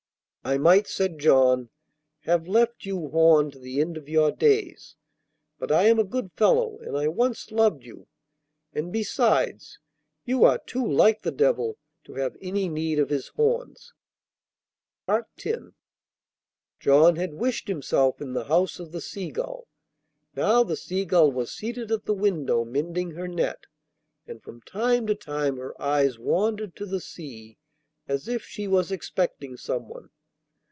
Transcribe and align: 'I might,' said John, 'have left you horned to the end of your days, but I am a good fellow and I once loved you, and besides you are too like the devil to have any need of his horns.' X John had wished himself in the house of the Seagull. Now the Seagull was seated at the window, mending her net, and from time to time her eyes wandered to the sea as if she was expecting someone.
'I 0.43 0.57
might,' 0.57 0.87
said 0.87 1.19
John, 1.19 1.69
'have 2.21 2.47
left 2.47 2.83
you 2.83 3.09
horned 3.09 3.53
to 3.53 3.59
the 3.59 3.79
end 3.79 3.95
of 3.95 4.09
your 4.09 4.31
days, 4.31 4.95
but 5.59 5.71
I 5.71 5.83
am 5.83 5.99
a 5.99 6.03
good 6.03 6.31
fellow 6.35 6.79
and 6.79 6.97
I 6.97 7.09
once 7.09 7.51
loved 7.51 7.83
you, 7.83 8.07
and 8.73 8.91
besides 8.91 9.77
you 10.25 10.43
are 10.43 10.57
too 10.57 10.83
like 10.83 11.21
the 11.21 11.31
devil 11.31 11.77
to 12.05 12.15
have 12.15 12.35
any 12.41 12.67
need 12.67 12.97
of 12.97 13.11
his 13.11 13.27
horns.' 13.27 13.93
X 15.07 15.27
John 16.79 17.17
had 17.17 17.35
wished 17.35 17.67
himself 17.67 18.19
in 18.19 18.33
the 18.33 18.45
house 18.45 18.79
of 18.79 18.93
the 18.93 18.99
Seagull. 19.01 19.67
Now 20.35 20.63
the 20.63 20.75
Seagull 20.75 21.31
was 21.31 21.51
seated 21.51 21.91
at 21.91 22.05
the 22.05 22.15
window, 22.15 22.65
mending 22.65 23.11
her 23.11 23.27
net, 23.27 23.67
and 24.25 24.41
from 24.41 24.61
time 24.63 25.05
to 25.05 25.13
time 25.13 25.57
her 25.57 25.79
eyes 25.79 26.17
wandered 26.17 26.75
to 26.77 26.87
the 26.87 26.99
sea 26.99 27.59
as 28.07 28.27
if 28.27 28.43
she 28.43 28.67
was 28.67 28.91
expecting 28.91 29.55
someone. 29.55 30.09